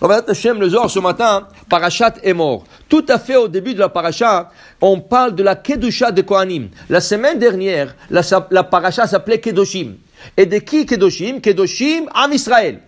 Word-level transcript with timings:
Le 0.00 0.68
Zohar 0.68 0.88
ce 0.88 1.00
matin, 1.00 1.48
Parashat 1.68 2.14
est 2.22 2.32
mort. 2.32 2.64
Tout 2.88 3.04
à 3.08 3.18
fait 3.18 3.36
au 3.36 3.48
début 3.48 3.74
de 3.74 3.80
la 3.80 3.88
Parashat, 3.88 4.50
on 4.80 5.00
parle 5.00 5.34
de 5.34 5.42
la 5.42 5.56
Kedusha 5.56 6.12
de 6.12 6.22
Kohanim. 6.22 6.68
La 6.88 7.00
semaine 7.00 7.38
dernière, 7.38 7.96
la, 8.10 8.22
la 8.50 8.90
s'appelait 8.90 9.40
Kedoshim. 9.40 9.96
Et 10.36 10.46
de 10.46 10.58
qui 10.58 10.86
Kedoshim? 10.86 11.40
Kedoshim 11.40 12.08
Am 12.14 12.32
Israël. 12.32 12.80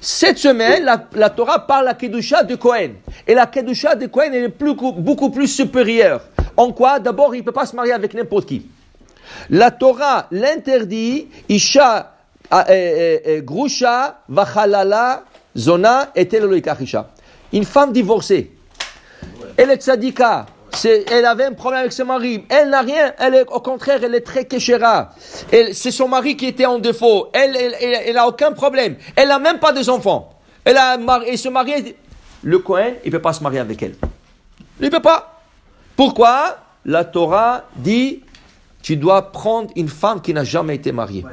Cette 0.00 0.38
semaine, 0.38 0.84
la, 1.12 1.30
Torah 1.30 1.66
parle 1.66 1.82
de 1.82 1.86
la 1.86 1.94
Kedusha 1.94 2.42
de 2.42 2.56
Kohen. 2.56 2.94
Et 3.26 3.34
la 3.34 3.46
Kedusha 3.46 3.94
de 3.94 4.06
Kohen 4.06 4.34
est 4.34 4.48
plus, 4.48 4.74
beaucoup 4.74 5.30
plus 5.30 5.46
supérieure. 5.46 6.22
En 6.56 6.72
quoi? 6.72 6.98
D'abord, 6.98 7.34
il 7.34 7.38
ne 7.38 7.44
peut 7.44 7.52
pas 7.52 7.66
se 7.66 7.76
marier 7.76 7.92
avec 7.92 8.12
n'importe 8.12 8.48
qui. 8.48 8.66
La 9.50 9.70
Torah 9.70 10.26
l'interdit, 10.32 11.28
Isha, 11.48 12.16
euh, 12.52 12.62
euh, 12.68 13.18
euh, 13.26 13.40
Grusha, 13.42 14.20
Vachalala, 14.28 15.24
Zona 15.56 16.10
et 16.14 16.28
Une 17.52 17.64
femme 17.64 17.92
divorcée. 17.92 18.52
Elle 19.56 19.70
est 19.70 19.82
tzadika. 19.82 20.46
elle 20.84 21.24
avait 21.24 21.46
un 21.46 21.52
problème 21.52 21.80
avec 21.80 21.92
son 21.92 22.04
mari. 22.04 22.44
Elle 22.48 22.70
n'a 22.70 22.82
rien. 22.82 23.14
Elle 23.18 23.34
est, 23.34 23.48
au 23.48 23.60
contraire, 23.60 24.00
elle 24.02 24.14
est 24.14 24.20
très 24.20 24.44
kéchéra. 24.44 25.12
C'est 25.72 25.90
son 25.90 26.08
mari 26.08 26.36
qui 26.36 26.46
était 26.46 26.66
en 26.66 26.78
défaut. 26.78 27.28
Elle, 27.32 27.56
elle, 27.56 28.14
n'a 28.14 28.28
aucun 28.28 28.52
problème. 28.52 28.96
Elle 29.14 29.28
n'a 29.28 29.38
même 29.38 29.58
pas 29.58 29.72
des 29.72 29.88
enfants. 29.88 30.34
Elle 30.64 30.76
a 30.76 30.98
et 31.26 31.36
se 31.36 31.48
marier. 31.48 31.96
Le 32.42 32.58
Cohen, 32.58 32.94
il 33.04 33.10
ne 33.10 33.16
peut 33.16 33.22
pas 33.22 33.32
se 33.32 33.42
marier 33.42 33.60
avec 33.60 33.82
elle. 33.82 33.94
Il 34.80 34.86
ne 34.86 34.90
peut 34.90 35.00
pas. 35.00 35.40
Pourquoi? 35.96 36.58
La 36.84 37.04
Torah 37.04 37.64
dit 37.76 38.22
tu 38.82 38.96
dois 38.96 39.32
prendre 39.32 39.70
une 39.74 39.88
femme 39.88 40.20
qui 40.20 40.32
n'a 40.32 40.44
jamais 40.44 40.76
été 40.76 40.92
mariée. 40.92 41.24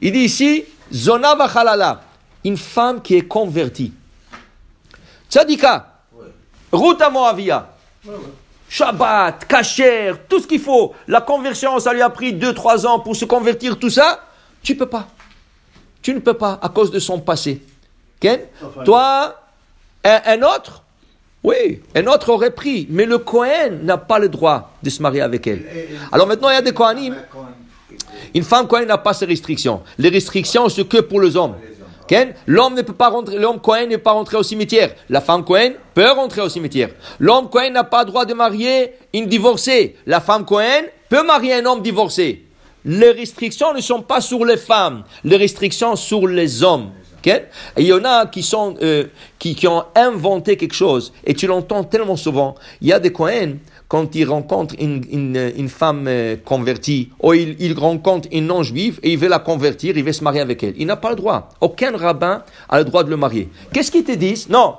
Il 0.00 0.12
dit 0.12 0.18
ici, 0.18 0.64
Zona 0.92 1.36
Vachalala 1.36 2.00
une 2.46 2.56
femme 2.56 3.02
qui 3.02 3.16
est 3.16 3.26
convertie. 3.26 3.92
Tzadika, 5.28 5.94
Ruta 6.72 7.10
Moavia, 7.10 7.68
Shabbat, 8.68 9.44
Kacher, 9.46 10.12
tout 10.28 10.40
ce 10.40 10.46
qu'il 10.46 10.60
faut. 10.60 10.94
La 11.08 11.20
conversion, 11.20 11.78
ça 11.80 11.92
lui 11.92 12.02
a 12.02 12.10
pris 12.10 12.32
2-3 12.32 12.86
ans 12.86 13.00
pour 13.00 13.16
se 13.16 13.24
convertir, 13.24 13.78
tout 13.78 13.90
ça. 13.90 14.20
Tu 14.62 14.74
ne 14.74 14.78
peux 14.78 14.86
pas. 14.86 15.08
Tu 16.00 16.14
ne 16.14 16.20
peux 16.20 16.34
pas 16.34 16.58
à 16.62 16.68
cause 16.68 16.92
de 16.92 17.00
son 17.00 17.20
passé. 17.20 17.62
Ken? 18.20 18.40
Toi, 18.84 19.34
un, 20.04 20.42
autre? 20.42 20.84
Oui, 21.42 21.82
un 21.96 22.06
autre 22.06 22.30
aurait 22.30 22.52
pris, 22.52 22.86
mais 22.90 23.06
le 23.06 23.18
Cohen 23.18 23.80
n'a 23.82 23.98
pas 23.98 24.20
le 24.20 24.28
droit 24.28 24.72
de 24.82 24.88
se 24.90 25.02
marier 25.02 25.20
avec 25.20 25.48
elle. 25.48 25.64
Alors 26.12 26.28
maintenant, 26.28 26.50
il 26.50 26.54
y 26.54 26.58
a 26.58 26.62
des 26.62 26.72
Kohanim. 26.72 27.16
Une 28.34 28.44
femme 28.44 28.68
Cohen 28.68 28.86
n'a 28.86 28.98
pas 28.98 29.14
ces 29.14 29.26
restrictions. 29.26 29.82
Les 29.98 30.10
restrictions, 30.10 30.68
c'est 30.68 30.86
que 30.86 30.98
pour 30.98 31.20
les 31.20 31.36
hommes. 31.36 31.56
L'homme 32.46 32.74
ne 32.74 32.82
peut 32.82 32.92
pas 32.92 33.08
rentrer, 33.08 33.38
l'homme 33.38 33.60
Cohen 33.60 33.86
ne 33.86 33.96
peut 33.96 34.02
pas 34.02 34.12
rentrer 34.12 34.36
au 34.36 34.42
cimetière. 34.42 34.90
La 35.08 35.20
femme 35.20 35.44
Cohen 35.44 35.72
peut 35.94 36.10
rentrer 36.10 36.40
au 36.40 36.48
cimetière. 36.48 36.90
L'homme 37.18 37.48
Cohen 37.50 37.70
n'a 37.70 37.84
pas 37.84 38.04
le 38.04 38.10
droit 38.10 38.24
de 38.24 38.34
marier 38.34 38.92
une 39.12 39.26
divorcée. 39.26 39.96
La 40.06 40.20
femme 40.20 40.44
Cohen 40.44 40.84
peut 41.08 41.24
marier 41.24 41.54
un 41.54 41.66
homme 41.66 41.82
divorcé. 41.82 42.44
Les 42.84 43.10
restrictions 43.10 43.74
ne 43.74 43.80
sont 43.80 44.02
pas 44.02 44.20
sur 44.20 44.44
les 44.44 44.56
femmes, 44.56 45.02
les 45.24 45.36
restrictions 45.36 45.96
sur 45.96 46.26
les 46.28 46.62
hommes. 46.62 46.92
Et 47.26 47.42
il 47.78 47.86
y 47.86 47.92
en 47.92 48.04
a 48.04 48.26
qui, 48.26 48.42
sont, 48.42 48.74
euh, 48.82 49.04
qui, 49.38 49.54
qui, 49.54 49.66
ont 49.66 49.84
inventé 49.94 50.56
quelque 50.56 50.74
chose, 50.74 51.12
et 51.24 51.34
tu 51.34 51.46
l'entends 51.46 51.84
tellement 51.84 52.16
souvent. 52.16 52.54
Il 52.80 52.88
y 52.88 52.92
a 52.92 52.98
des 52.98 53.12
Cohen, 53.12 53.56
quand 53.88 54.14
il 54.14 54.28
rencontre 54.28 54.74
une, 54.78 55.02
une, 55.10 55.52
une 55.56 55.68
femme 55.68 56.06
euh, 56.08 56.36
convertie, 56.44 57.10
ou 57.22 57.34
il, 57.34 57.56
il 57.58 57.78
rencontre 57.78 58.28
une 58.32 58.46
non-juive 58.46 59.00
et 59.02 59.12
il 59.12 59.18
veut 59.18 59.28
la 59.28 59.38
convertir, 59.38 59.96
il 59.96 60.04
veut 60.04 60.12
se 60.12 60.24
marier 60.24 60.40
avec 60.40 60.62
elle. 60.62 60.74
Il 60.76 60.86
n'a 60.86 60.96
pas 60.96 61.10
le 61.10 61.16
droit. 61.16 61.48
Aucun 61.60 61.96
rabbin 61.96 62.42
a 62.68 62.78
le 62.78 62.84
droit 62.84 63.04
de 63.04 63.10
le 63.10 63.16
marier. 63.16 63.48
Qu'est-ce 63.72 63.90
qu'ils 63.90 64.04
te 64.04 64.12
disent? 64.12 64.48
Non. 64.48 64.76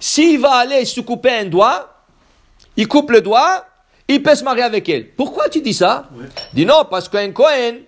S'il 0.00 0.38
va 0.40 0.54
aller 0.54 0.84
se 0.84 1.00
couper 1.00 1.30
un 1.30 1.46
doigt, 1.46 1.94
il 2.76 2.86
coupe 2.86 3.10
le 3.10 3.20
doigt, 3.20 3.64
il 4.06 4.22
peut 4.22 4.34
se 4.34 4.44
marier 4.44 4.62
avec 4.62 4.88
elle. 4.88 5.08
Pourquoi 5.10 5.48
tu 5.48 5.60
dis 5.60 5.74
ça? 5.74 6.08
Dis 6.52 6.64
non, 6.64 6.86
parce 6.88 7.08
qu'un 7.08 7.32
Cohen 7.32 7.78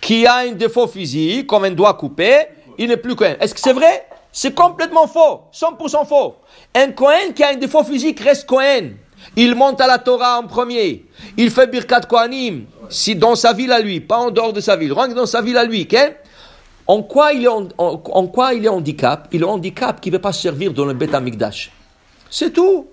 qui 0.00 0.26
a 0.26 0.38
un 0.38 0.52
défaut 0.52 0.88
physique, 0.88 1.46
comme 1.46 1.64
un 1.64 1.70
doigt 1.70 1.94
coupé, 1.94 2.46
il 2.80 2.88
n'est 2.88 2.96
plus 2.96 3.14
Cohen. 3.14 3.36
Est-ce 3.40 3.54
que 3.54 3.60
c'est 3.60 3.74
vrai? 3.74 4.06
C'est 4.32 4.54
complètement 4.54 5.06
faux. 5.06 5.42
100% 5.52 6.06
faux. 6.06 6.36
Un 6.74 6.92
Cohen 6.92 7.32
qui 7.36 7.44
a 7.44 7.50
un 7.50 7.56
défaut 7.56 7.84
physique 7.84 8.20
reste 8.20 8.46
Cohen. 8.46 8.92
Il 9.36 9.54
monte 9.54 9.82
à 9.82 9.86
la 9.86 9.98
Torah 9.98 10.38
en 10.38 10.46
premier. 10.46 11.04
Il 11.36 11.50
fait 11.50 11.66
Birkat 11.66 12.00
Kohanim. 12.08 12.64
Si 12.88 13.14
dans 13.14 13.34
sa 13.34 13.52
ville 13.52 13.70
à 13.70 13.80
lui, 13.80 14.00
pas 14.00 14.16
en 14.16 14.30
dehors 14.30 14.54
de 14.54 14.60
sa 14.60 14.76
ville, 14.76 14.94
rentre 14.94 15.14
dans 15.14 15.26
sa 15.26 15.42
ville 15.42 15.58
à 15.58 15.64
lui. 15.64 15.86
En 16.86 17.02
quoi 17.02 17.34
il 17.34 17.44
est 17.44 17.48
en, 17.48 18.26
quoi 18.28 18.54
il 18.54 18.64
est 18.64 18.68
handicap? 18.68 19.28
Il 19.30 19.42
est 19.42 19.44
handicap 19.44 20.00
qui 20.00 20.08
ne 20.10 20.16
veut 20.16 20.22
pas 20.22 20.32
servir 20.32 20.72
dans 20.72 20.86
le 20.86 20.94
Beth 20.94 21.14
Amikdash. 21.14 21.70
C'est 22.30 22.52
tout. 22.52 22.86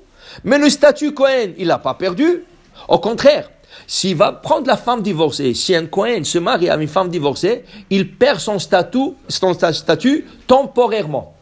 Mais 0.44 0.58
le 0.58 0.70
statut 0.70 1.14
Cohen, 1.14 1.54
il 1.58 1.68
n'a 1.68 1.78
pas 1.78 1.94
perdu. 1.94 2.44
Au 2.90 3.00
contraire, 3.00 3.50
s'il 3.86 4.16
va 4.16 4.32
prendre 4.32 4.68
la 4.68 4.78
femme 4.78 5.02
divorcée, 5.02 5.54
si 5.54 5.76
un 5.76 5.86
Cohen 5.86 6.24
se 6.24 6.38
marie 6.40 6.70
avec 6.70 6.88
une 6.88 6.94
femme 6.94 7.10
divorcée, 7.10 7.64
il 7.90 8.12
perd 8.12 8.40
son 8.40 8.60
statut, 8.60 10.26
temporairement. 10.46 11.36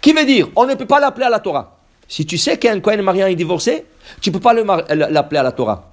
Qui 0.00 0.12
veut 0.12 0.24
dire, 0.24 0.48
on 0.56 0.66
ne 0.66 0.74
peut 0.74 0.86
pas 0.86 1.00
l'appeler 1.00 1.26
à 1.26 1.30
la 1.30 1.40
Torah. 1.40 1.78
Si 2.08 2.26
tu 2.26 2.38
sais 2.38 2.58
qu'un 2.58 2.80
Cohen 2.80 3.02
marié 3.02 3.22
est 3.24 3.34
divorcé, 3.34 3.86
tu 4.20 4.30
ne 4.30 4.34
peux 4.34 4.40
pas 4.40 4.54
l'appeler 4.54 5.38
à 5.38 5.42
la 5.42 5.52
Torah. 5.52 5.90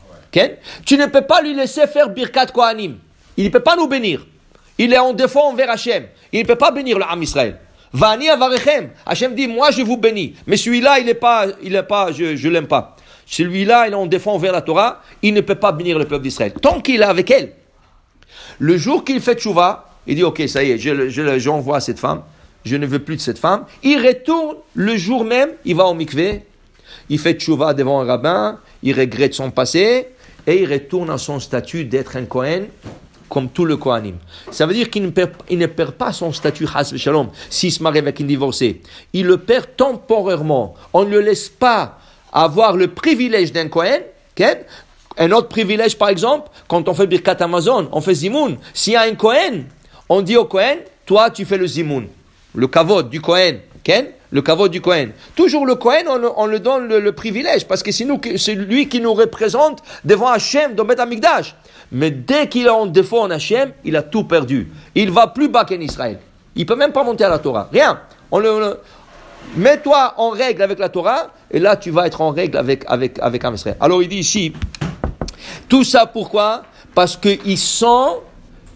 Tu 0.86 0.98
ne 0.98 1.06
peux 1.08 1.22
pas 1.22 1.42
lui 1.42 1.54
laisser 1.54 1.88
faire 1.88 2.10
Birkat 2.10 2.48
Kohanim. 2.48 2.98
Il 3.38 3.46
ne 3.46 3.50
peut 3.50 3.60
pas 3.60 3.76
nous 3.76 3.88
bénir. 3.88 4.26
Il 4.78 4.94
est 4.94 4.98
en 4.98 5.14
défaut 5.14 5.42
envers 5.42 5.70
Hachem. 5.70 6.06
Il 6.32 6.42
ne 6.42 6.46
peut 6.46 6.56
pas 6.56 6.72
bénir 6.72 6.98
le 6.98 7.06
Ham 7.06 7.22
Israël. 7.22 7.60
Vani 7.94 8.30
avarechem. 8.30 8.90
Hachem 9.06 9.36
dit, 9.36 9.48
moi 9.48 9.72
je 9.72 9.82
vous 9.82 9.98
bénis. 9.98 10.36
Mais 10.48 10.58
celui-là, 10.58 11.00
il 11.00 11.06
n'est 11.06 11.14
pas, 11.14 11.48
il 11.62 11.82
pas, 11.84 12.12
je, 12.12 12.48
ne 12.48 12.50
l'aime 12.50 12.68
pas. 12.68 12.96
Celui-là, 13.32 13.88
il 13.88 13.96
en 13.96 14.06
défaut 14.08 14.32
envers 14.32 14.52
la 14.52 14.62
Torah. 14.62 15.02
Il 15.22 15.34
ne 15.34 15.40
peut 15.40 15.56
pas 15.56 15.72
bénir 15.72 15.98
le 15.98 16.06
peuple 16.06 16.24
d'Israël. 16.24 16.52
Tant 16.62 16.82
qu'il 16.82 17.02
est 17.02 17.06
avec 17.06 17.32
elle. 17.32 17.54
Le 18.60 18.78
jour 18.78 19.06
qu'il 19.06 19.22
fait 19.22 19.36
tchouva, 19.36 19.90
il 20.06 20.16
dit, 20.16 20.24
ok, 20.24 20.44
ça 20.48 20.64
y 20.64 20.72
est, 20.72 21.40
j'envoie 21.40 21.80
je, 21.80 21.86
cette 21.86 22.00
femme. 22.00 22.24
Je 22.66 22.76
ne 22.76 22.86
veux 22.86 23.00
plus 23.00 23.16
de 23.16 23.22
cette 23.22 23.40
femme. 23.40 23.66
Il 23.84 24.06
retourne 24.06 24.58
le 24.76 24.98
jour 24.98 25.24
même, 25.24 25.52
il 25.64 25.76
va 25.76 25.86
au 25.86 25.94
mikveh, 25.94 26.44
il 27.10 27.20
fait 27.20 27.34
tchouva 27.34 27.74
devant 27.74 28.02
un 28.02 28.06
rabbin, 28.06 28.60
il 28.84 29.00
regrette 29.00 29.34
son 29.34 29.50
passé, 29.50 30.10
et 30.46 30.62
il 30.62 30.72
retourne 30.72 31.10
à 31.10 31.18
son 31.18 31.40
statut 31.40 31.86
d'être 31.86 32.18
un 32.18 32.26
Kohen, 32.26 32.68
comme 33.30 33.50
tout 33.50 33.64
le 33.64 33.78
Kohanim. 33.78 34.18
Ça 34.52 34.66
veut 34.66 34.74
dire 34.74 34.90
qu'il 34.90 35.04
ne, 35.04 35.10
perd, 35.10 35.32
ne 35.50 35.66
perd 35.68 35.94
pas 35.94 36.12
son 36.12 36.34
statut 36.34 36.68
Has 36.76 36.94
Shalom 36.98 37.30
s'il 37.50 37.72
se 37.72 37.82
marie 37.82 38.00
avec 38.00 38.20
une 38.20 38.28
divorcée. 38.28 38.82
Il 39.14 39.26
le 39.26 39.38
perd 39.38 39.68
temporairement. 39.78 40.76
On 40.92 41.06
ne 41.06 41.12
le 41.12 41.22
laisse 41.22 41.48
pas 41.48 42.01
avoir 42.32 42.76
le 42.76 42.88
privilège 42.88 43.52
d'un 43.52 43.68
Kohen. 43.68 44.02
Un 45.18 45.32
autre 45.34 45.50
privilège, 45.50 45.98
par 45.98 46.10
exemple, 46.10 46.50
quand 46.68 46.88
on 46.90 46.94
fait 46.94 47.06
Birkat 47.06 47.38
Amazon, 47.42 47.90
on 47.92 48.02
fait 48.02 48.16
Zimoun. 48.16 48.58
S'il 48.74 48.94
y 48.94 48.96
a 48.96 49.02
un 49.02 49.14
Kohen, 49.14 49.66
on 50.10 50.22
dit 50.22 50.38
au 50.38 50.46
Kohen, 50.46 50.80
toi 51.06 51.30
tu 51.30 51.46
fais 51.46 51.58
le 51.58 51.68
Zimoun. 51.68 52.08
Le 52.56 52.68
kavod 52.68 53.10
du 53.10 53.22
Kohen. 53.22 53.60
Le 54.32 54.42
kavod 54.42 54.72
du 54.72 54.82
Kohen. 54.82 55.12
Toujours 55.36 55.66
le 55.66 55.76
Kohen, 55.76 56.06
on, 56.08 56.46
le 56.46 56.60
donne 56.60 56.88
le, 56.88 57.12
privilège, 57.12 57.68
parce 57.68 57.84
que 57.84 57.92
c'est 57.92 58.56
lui 58.56 58.88
qui 58.88 59.00
nous 59.00 59.14
représente 59.14 59.84
devant 60.06 60.28
Hachem 60.28 60.76
dans 60.76 60.88
Amigdash. 60.88 61.56
Mais 61.92 62.12
dès 62.12 62.48
qu'il 62.48 62.68
est 62.68 62.70
en 62.70 62.86
défaut 62.86 63.20
en 63.20 63.30
Hachem, 63.30 63.74
il 63.84 63.96
a 63.96 64.02
tout 64.02 64.24
perdu. 64.24 64.70
Il 64.96 65.12
va 65.12 65.28
plus 65.28 65.50
bas 65.50 65.66
qu'en 65.66 65.80
Israël. 65.80 66.20
Il 66.56 66.66
peut 66.66 66.76
même 66.76 66.92
pas 66.92 67.04
monter 67.04 67.26
à 67.26 67.30
la 67.30 67.40
Torah. 67.40 67.70
Rien. 67.72 68.00
On 68.32 68.40
le, 68.40 68.78
Mets-toi 69.56 70.14
en 70.18 70.30
règle 70.30 70.62
avec 70.62 70.80
la 70.80 70.90
Torah, 70.90 71.32
et 71.50 71.60
là 71.60 71.76
tu 71.76 71.92
vas 71.92 72.08
être 72.08 72.22
en 72.22 72.32
règle 72.32 72.58
avec, 72.58 72.84
avec, 72.88 73.20
avec 73.20 73.44
Israël. 73.54 73.78
Alors 73.80 74.02
il 74.02 74.10
dit 74.10 74.20
ici, 74.20 74.54
tout 75.68 75.84
ça 75.84 76.06
pourquoi? 76.06 76.64
Parce 76.96 77.18
qu'ils 77.18 77.58
sont 77.58 78.22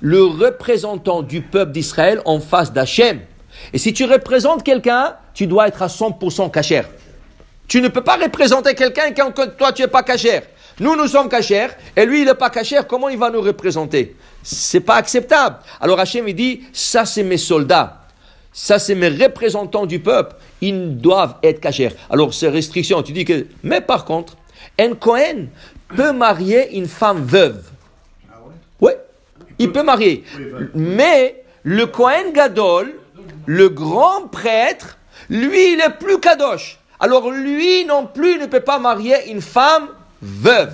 le 0.01 0.23
représentant 0.23 1.21
du 1.21 1.41
peuple 1.41 1.71
d'Israël 1.71 2.21
en 2.25 2.39
face 2.39 2.73
d'Hachem. 2.73 3.21
Et 3.73 3.77
si 3.77 3.93
tu 3.93 4.05
représentes 4.05 4.63
quelqu'un, 4.63 5.15
tu 5.33 5.47
dois 5.47 5.67
être 5.67 5.81
à 5.81 5.87
100% 5.87 6.51
cachère. 6.51 6.89
Tu 7.67 7.81
ne 7.81 7.87
peux 7.87 8.03
pas 8.03 8.17
représenter 8.17 8.75
quelqu'un 8.75 9.11
quand 9.11 9.31
toi 9.57 9.71
tu 9.71 9.81
n'es 9.81 9.87
pas 9.87 10.03
cachère. 10.03 10.43
Nous, 10.79 10.95
nous 10.95 11.07
sommes 11.07 11.29
cachères, 11.29 11.73
et 11.95 12.05
lui, 12.05 12.21
il 12.21 12.25
n'est 12.25 12.35
pas 12.35 12.49
cachère, 12.49 12.85
comment 12.85 13.07
il 13.07 13.17
va 13.17 13.29
nous 13.29 13.41
représenter? 13.41 14.15
C'est 14.43 14.81
pas 14.81 14.95
acceptable. 14.95 15.57
Alors 15.79 15.99
Hachem, 15.99 16.27
il 16.27 16.35
dit, 16.35 16.63
ça 16.73 17.05
c'est 17.05 17.23
mes 17.23 17.37
soldats, 17.37 18.04
ça 18.55 18.79
c'est 18.79 18.95
mes 18.95 19.09
représentants 19.09 19.85
du 19.85 19.99
peuple, 19.99 20.37
ils 20.61 20.97
doivent 20.97 21.35
être 21.43 21.59
cachères. 21.59 21.91
Alors 22.09 22.33
ces 22.33 22.47
restrictions, 22.47 23.03
tu 23.03 23.11
dis 23.11 23.25
que... 23.25 23.45
Mais 23.63 23.81
par 23.81 24.05
contre, 24.05 24.37
un 24.79 24.93
Cohen 24.93 25.47
peut 25.89 26.13
marier 26.13 26.75
une 26.77 26.87
femme 26.87 27.23
veuve. 27.25 27.61
Ah 28.31 28.37
oui, 28.79 28.91
il 29.59 29.71
peut 29.73 29.83
marier. 29.83 30.23
Mais 30.73 31.43
le 31.63 31.85
Cohen 31.85 32.31
Gadol, 32.33 32.95
le 33.45 33.67
grand 33.67 34.27
prêtre, 34.31 34.97
lui, 35.29 35.73
il 35.73 35.81
est 35.81 35.97
plus 35.99 36.19
kadosh. 36.19 36.79
Alors 36.99 37.29
lui 37.29 37.83
non 37.83 38.07
plus 38.07 38.39
ne 38.39 38.45
peut 38.45 38.61
pas 38.61 38.79
marier 38.79 39.29
une 39.29 39.41
femme 39.41 39.89
veuve. 40.21 40.73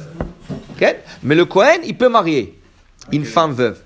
Mais 1.24 1.36
le 1.36 1.46
Cohen, 1.46 1.80
il 1.84 1.98
peut 1.98 2.10
marier 2.10 2.60
une 3.12 3.26
femme 3.26 3.54
veuve. 3.54 3.80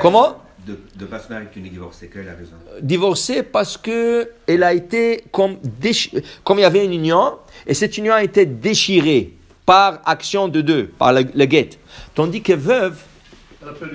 Comment? 0.00 0.43
De 0.66 0.78
ne 1.00 1.06
pas 1.06 1.18
se 1.18 1.28
marier 1.28 1.46
avec 1.46 1.56
une 1.56 1.64
divorcée 1.64 2.10
Quelle 2.12 2.22
est 2.22 2.26
la 2.26 2.32
raison? 2.34 2.52
Divorcée 2.80 3.42
parce 3.42 3.76
que 3.76 4.30
elle 4.46 4.62
a 4.62 4.72
été 4.72 5.24
comme 5.30 5.56
déchi- 5.80 6.22
comme 6.42 6.58
il 6.58 6.62
y 6.62 6.64
avait 6.64 6.84
une 6.84 6.94
union 6.94 7.34
et 7.66 7.74
cette 7.74 7.96
union 7.98 8.14
a 8.14 8.22
été 8.22 8.46
déchirée 8.46 9.32
par 9.66 10.00
action 10.04 10.48
de 10.48 10.60
deux, 10.60 10.84
par 10.98 11.12
le, 11.12 11.24
le 11.34 11.44
guet. 11.46 11.70
Tandis 12.14 12.42
que 12.42 12.52
veuve, 12.52 12.96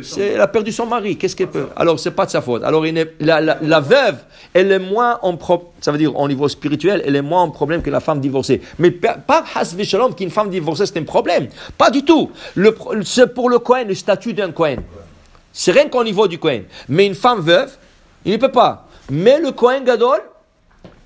c'est- 0.01 0.29
elle 0.29 0.41
a 0.41 0.47
perdu 0.47 0.71
son 0.71 0.87
mari. 0.87 1.15
Qu'est-ce 1.15 1.35
qu'elle 1.35 1.49
peut? 1.49 1.67
Alors, 1.75 1.99
c'est 1.99 2.09
pas 2.11 2.25
de 2.25 2.31
sa 2.31 2.41
faute. 2.41 2.63
Alors, 2.63 2.87
il 2.87 3.07
la, 3.19 3.39
la- 3.39 3.59
la 3.61 3.79
veuve, 3.79 4.17
elle 4.53 4.71
est 4.71 4.79
moins 4.79 5.19
en 5.21 5.37
pro- 5.37 5.71
ça 5.79 5.91
veut 5.91 5.99
dire 5.99 6.15
au 6.19 6.27
niveau 6.27 6.47
spirituel, 6.47 7.03
elle 7.05 7.15
est 7.15 7.21
moins 7.21 7.43
en 7.43 7.51
problème 7.51 7.83
que 7.83 7.91
la 7.91 7.99
femme 7.99 8.19
divorcée. 8.19 8.61
Mais 8.79 8.89
pas 8.89 9.43
hasvi 9.53 9.85
shalom 9.85 10.15
qu'une 10.15 10.31
femme 10.31 10.49
divorcée 10.49 10.87
c'est 10.87 10.97
un 10.97 11.03
problème. 11.03 11.47
Pas 11.77 11.91
du 11.91 12.03
tout. 12.03 12.31
Le 12.55 12.75
C'est 13.03 13.31
pour 13.33 13.49
le 13.51 13.59
Cohen, 13.59 13.85
le 13.87 13.93
statut 13.95 14.33
d'un 14.33 14.51
Cohen. 14.51 14.77
C'est 15.51 15.71
rien 15.71 15.89
qu'au 15.89 16.03
niveau 16.03 16.27
du 16.27 16.37
Cohen. 16.37 16.61
Mais 16.87 17.05
une 17.05 17.15
femme 17.15 17.41
veuve, 17.41 17.71
il 18.25 18.33
ne 18.33 18.37
peut 18.37 18.51
pas. 18.51 18.87
Mais 19.09 19.39
le 19.39 19.51
Cohen 19.51 19.81
Gadol, 19.83 20.21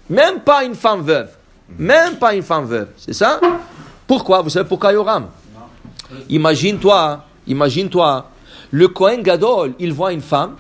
même 0.09 0.41
pas 0.41 0.63
une 0.63 0.75
femme 0.75 1.01
veuve. 1.01 1.29
Même 1.77 2.17
pas 2.17 2.35
une 2.35 2.43
femme 2.43 2.65
veuve. 2.65 2.89
C'est 2.97 3.13
ça 3.13 3.39
Pourquoi 4.05 4.41
Vous 4.41 4.49
savez 4.49 4.67
pourquoi 4.67 4.93
Yoram 4.93 5.27
Imagine-toi, 6.29 7.23
imagine-toi, 7.47 8.29
le 8.71 8.87
Cohen 8.87 9.21
Gadol, 9.21 9.73
il 9.79 9.93
voit 9.93 10.13
une 10.13 10.21
femme, 10.21 10.55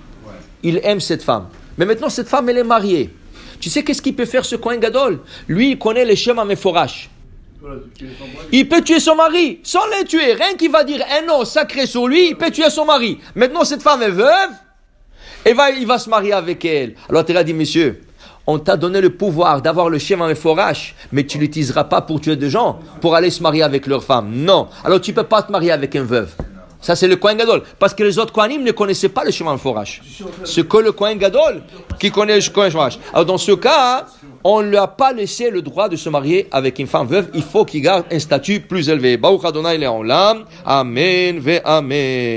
il 0.63 0.79
aime 0.83 0.99
cette 0.99 1.21
femme. 1.21 1.47
Mais 1.77 1.85
maintenant, 1.85 2.09
cette 2.09 2.27
femme, 2.27 2.49
elle 2.49 2.57
est 2.57 2.63
mariée. 2.63 3.13
Tu 3.59 3.69
sais 3.69 3.83
qu'est-ce 3.83 4.01
qu'il 4.01 4.15
peut 4.15 4.25
faire 4.25 4.45
ce 4.45 4.55
Cohen 4.55 4.77
Gadol? 4.77 5.19
Lui, 5.47 5.71
il 5.71 5.79
connaît 5.79 6.05
les 6.05 6.15
schémas 6.15 6.45
méforaches. 6.45 7.09
Il 8.51 8.67
peut 8.67 8.81
tuer 8.81 8.99
son 8.99 9.15
mari 9.15 9.59
sans 9.63 9.85
les 9.97 10.05
tuer. 10.05 10.33
Rien 10.33 10.55
qu'il 10.55 10.71
va 10.71 10.83
dire 10.83 11.03
un 11.19 11.25
nom 11.25 11.45
sacré 11.45 11.85
sur 11.85 12.07
lui, 12.07 12.29
il 12.29 12.35
peut 12.35 12.51
tuer 12.51 12.69
son 12.69 12.85
mari. 12.85 13.19
Maintenant, 13.35 13.63
cette 13.63 13.81
femme 13.81 14.01
est 14.01 14.09
veuve, 14.09 14.51
et 15.45 15.53
va, 15.53 15.71
il 15.71 15.85
va 15.85 15.99
se 15.99 16.09
marier 16.09 16.33
avec 16.33 16.63
elle. 16.65 16.95
Alors, 17.09 17.23
as 17.27 17.43
dit, 17.43 17.53
monsieur, 17.53 18.01
on 18.47 18.59
t'a 18.59 18.77
donné 18.77 19.01
le 19.01 19.11
pouvoir 19.11 19.61
d'avoir 19.61 19.89
le 19.89 19.99
schéma 19.99 20.27
méforache, 20.27 20.95
mais 21.11 21.25
tu 21.25 21.37
l'utiliseras 21.37 21.85
pas 21.85 22.01
pour 22.01 22.21
tuer 22.21 22.35
des 22.35 22.49
gens, 22.49 22.79
pour 23.01 23.15
aller 23.15 23.29
se 23.29 23.41
marier 23.41 23.63
avec 23.63 23.87
leur 23.87 24.03
femme. 24.03 24.31
Non. 24.31 24.67
Alors, 24.83 25.01
tu 25.01 25.13
peux 25.13 25.23
pas 25.23 25.41
te 25.43 25.51
marier 25.51 25.71
avec 25.71 25.95
un 25.95 26.03
veuve. 26.03 26.31
Ça, 26.81 26.97
c'est 26.97 27.07
le 27.07 27.15
Kohen 27.15 27.37
Gadol. 27.37 27.63
Parce 27.79 27.93
que 27.93 28.03
les 28.03 28.19
autres 28.19 28.33
Kohanim 28.33 28.61
ne 28.61 28.71
connaissaient 28.73 29.09
pas 29.09 29.23
le 29.23 29.31
schéma 29.31 29.53
méforache. 29.53 30.01
C'est 30.43 30.67
que 30.67 30.77
le 30.77 30.91
Kohen 30.91 31.17
Gadol 31.17 31.63
qui 31.97 32.11
connaît 32.11 32.35
le 32.35 32.41
schéma 32.41 32.65
méforache. 32.65 32.99
Alors, 33.13 33.25
dans 33.25 33.37
ce 33.37 33.53
cas, 33.53 34.05
on 34.43 34.61
ne 34.61 34.69
lui 34.69 34.77
a 34.77 34.87
pas 34.87 35.13
laissé 35.13 35.49
le 35.49 35.61
droit 35.61 35.89
de 35.89 35.95
se 35.95 36.09
marier 36.09 36.47
avec 36.51 36.79
une 36.79 36.87
femme 36.87 37.07
veuve. 37.07 37.29
Il 37.33 37.43
faut 37.43 37.65
qu'il 37.65 37.81
garde 37.81 38.05
un 38.11 38.19
statut 38.19 38.59
plus 38.59 38.89
élevé. 38.89 39.19
Amen 40.65 41.39
ve 41.39 41.61
Amen. 41.63 42.33